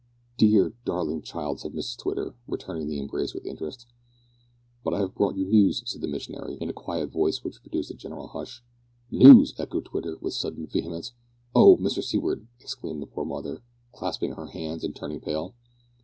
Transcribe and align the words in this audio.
"Dear, 0.35 0.73
darling 0.83 1.21
child," 1.21 1.59
said 1.59 1.73
Mrs 1.73 1.95
Twitter, 1.99 2.33
returning 2.47 2.87
the 2.87 2.97
embrace 2.97 3.35
with 3.35 3.45
interest. 3.45 3.85
"But 4.83 4.95
I 4.95 4.97
have 5.01 5.13
brought 5.13 5.35
you 5.37 5.45
news," 5.45 5.83
said 5.85 6.01
the 6.01 6.07
missionary, 6.07 6.55
in 6.55 6.71
a 6.71 6.73
quiet 6.73 7.11
voice 7.11 7.43
which 7.43 7.61
produced 7.61 7.91
a 7.91 7.93
general 7.93 8.29
hush. 8.29 8.63
"News!" 9.11 9.53
echoed 9.59 9.85
Twitter 9.85 10.17
with 10.19 10.33
sudden 10.33 10.65
vehemence. 10.65 11.11
"Oh! 11.53 11.77
Mr 11.77 12.03
Seaward," 12.03 12.47
exclaimed 12.59 13.03
the 13.03 13.05
poor 13.05 13.25
mother, 13.25 13.61
clasping 13.91 14.31
her 14.31 14.47
hands 14.47 14.83
and 14.83 14.95
turning 14.95 15.19
pale. 15.19 15.53